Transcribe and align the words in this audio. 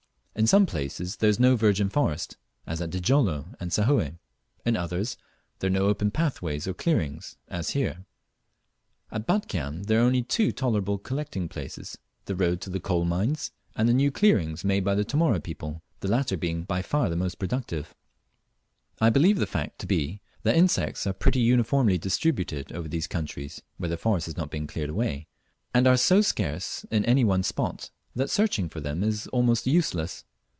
In 0.33 0.47
some 0.47 0.65
places 0.65 1.17
there 1.17 1.29
is 1.29 1.41
no 1.41 1.55
virgin 1.55 1.87
forest, 1.89 2.35
as 2.65 2.81
at 2.81 2.89
Djilolo 2.89 3.53
and 3.59 3.69
Sahoe; 3.69 4.17
in 4.65 4.75
others 4.77 5.17
there 5.59 5.67
are 5.67 5.69
no 5.71 5.85
open 5.87 6.09
pathways 6.09 6.67
or 6.67 6.73
clearings, 6.73 7.35
as 7.49 7.71
here. 7.71 8.05
At 9.11 9.27
Batchian 9.27 9.83
there 9.83 9.99
are 10.01 10.05
only 10.05 10.23
two 10.23 10.51
tolerable 10.53 10.97
collecting 10.97 11.47
places, 11.47 11.97
the 12.25 12.33
road 12.35 12.59
to 12.61 12.69
the 12.71 12.79
coal 12.79 13.03
mines, 13.03 13.51
and 13.75 13.87
the 13.89 13.93
new 13.93 14.09
clearings 14.09 14.63
made 14.63 14.83
by 14.85 14.95
the 14.95 15.05
Tomóre 15.05 15.43
people, 15.43 15.83
the 15.99 16.07
latter 16.09 16.37
being 16.37 16.63
by 16.63 16.81
far 16.81 17.09
the 17.09 17.15
most 17.17 17.37
productive. 17.37 17.93
I 18.99 19.11
believe 19.11 19.37
the 19.37 19.45
fact 19.45 19.77
to 19.79 19.85
be 19.85 20.21
that 20.41 20.55
insects 20.55 21.05
are 21.05 21.13
pretty 21.13 21.41
uniformly 21.41 21.97
distributed 21.99 22.71
over 22.71 22.87
these 22.87 23.05
countries 23.05 23.61
(where 23.77 23.89
the 23.89 23.97
forests 23.97 24.27
have 24.27 24.37
not 24.37 24.49
been 24.49 24.65
cleared 24.65 24.89
away), 24.89 25.27
and 25.73 25.85
are 25.85 25.97
so 25.97 26.21
scarce 26.21 26.83
in 26.89 27.05
any 27.05 27.25
one 27.25 27.43
spot 27.43 27.91
that 28.15 28.29
searching 28.29 28.67
for 28.69 28.81
them 28.81 29.03
is 29.03 29.27
almost 29.27 29.67
useless. 29.67 30.25